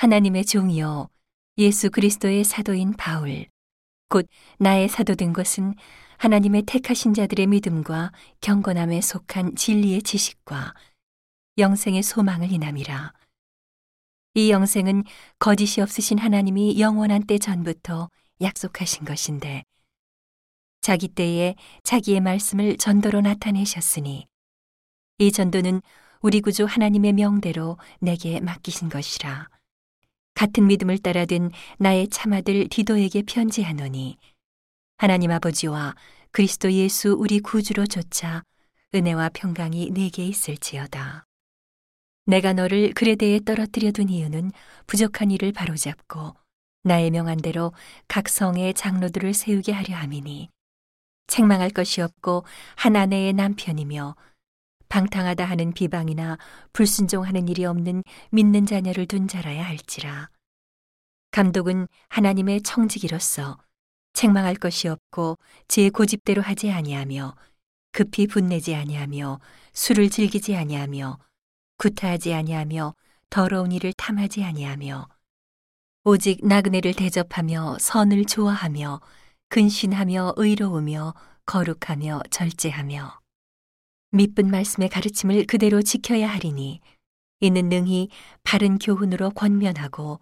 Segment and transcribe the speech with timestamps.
[0.00, 1.10] 하나님의 종이요
[1.58, 3.44] 예수 그리스도의 사도인 바울
[4.08, 4.26] 곧
[4.58, 5.74] 나의 사도된 것은
[6.16, 8.10] 하나님의 택하신 자들의 믿음과
[8.40, 10.72] 경건함에 속한 진리의 지식과
[11.58, 13.12] 영생의 소망을 인함이라.
[14.36, 15.04] 이 영생은
[15.38, 18.08] 거짓이 없으신 하나님이 영원한 때 전부터
[18.40, 19.64] 약속하신 것인데
[20.80, 24.26] 자기 때에 자기의 말씀을 전도로 나타내셨으니
[25.18, 25.82] 이 전도는
[26.22, 29.59] 우리 구주 하나님의 명대로 내게 맡기신 것이라.
[30.40, 34.16] 같은 믿음을 따라 된 나의 참아들 디도에게 편지하노니
[34.96, 35.94] 하나님 아버지와
[36.30, 38.42] 그리스도 예수 우리 구주로 조차
[38.94, 41.26] 은혜와 평강이 내게 있을지어다.
[42.24, 44.52] 내가 너를 그레데에 떨어뜨려 둔 이유는
[44.86, 46.34] 부족한 일을 바로잡고
[46.84, 47.74] 나의 명한대로
[48.08, 50.48] 각 성의 장로들을 세우게 하려 함이니
[51.26, 52.44] 책망할 것이 없고
[52.76, 54.16] 한 아내의 남편이며
[54.90, 56.36] 방탕하다 하는 비방이나
[56.72, 58.02] 불순종하는 일이 없는
[58.32, 60.28] 믿는 자녀를 둔 자라야 할지라.
[61.30, 63.58] 감독은 하나님의 청지기로서
[64.12, 67.36] 책망할 것이 없고 제 고집대로 하지 아니하며
[67.92, 69.40] 급히 분내지 아니하며
[69.72, 71.18] 술을 즐기지 아니하며
[71.78, 72.94] 구타하지 아니하며
[73.30, 75.08] 더러운 일을 탐하지 아니하며
[76.04, 79.00] 오직 나그네를 대접하며 선을 좋아하며
[79.48, 81.14] 근신하며 의로우며
[81.46, 83.20] 거룩하며 절제하며
[84.12, 86.80] 미쁜 말씀의 가르침을 그대로 지켜야 하리니
[87.40, 88.08] 이는 능히
[88.42, 90.20] 바른 교훈으로 권면하고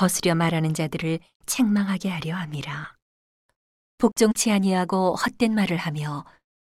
[0.00, 2.96] 거스려 말하는 자들을 책망하게 하려 함이라.
[3.98, 6.24] 복종치 아니하고 헛된 말을 하며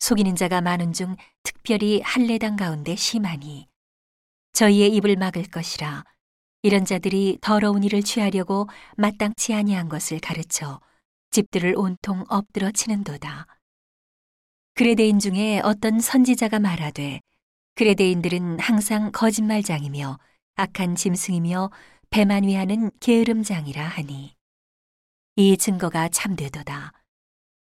[0.00, 3.66] 속이는 자가 많은 중 특별히 할례당 가운데 심하니
[4.52, 6.04] 저희의 입을 막을 것이라
[6.60, 10.82] 이런 자들이 더러운 일을 취하려고 마땅치 아니한 것을 가르쳐
[11.30, 13.46] 집들을 온통 엎드러 치는도다.
[14.74, 17.22] 그레데인 중에 어떤 선지자가 말하되
[17.76, 20.18] 그레데인들은 항상 거짓말장이며
[20.56, 21.70] 악한 짐승이며
[22.14, 24.36] 배만 위하는 게으름장이라 하니
[25.34, 26.92] 이 증거가 참되도다.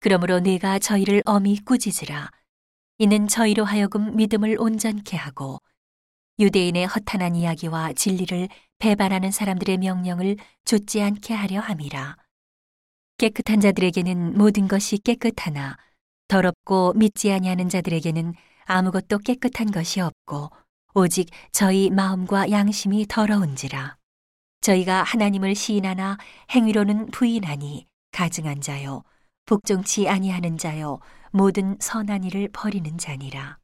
[0.00, 2.30] 그러므로 네가 저희를 엄히 꾸짖으라.
[2.96, 5.60] 이는 저희로 하여금 믿음을 온전케 하고
[6.38, 8.48] 유대인의 허탄한 이야기와 진리를
[8.78, 12.16] 배반하는 사람들의 명령을 좇지 않게 하려 함이라.
[13.18, 15.76] 깨끗한 자들에게는 모든 것이 깨끗하나
[16.28, 18.32] 더럽고 믿지 아니하는 자들에게는
[18.64, 20.48] 아무것도 깨끗한 것이 없고
[20.94, 23.99] 오직 저희 마음과 양심이 더러운지라
[24.60, 26.18] 저희가 하나님을 시인하나
[26.50, 29.02] 행위로는 부인하니 가증한 자요
[29.46, 30.98] 복종치 아니하는 자요
[31.30, 33.59] 모든 선한 일을 버리는 자니라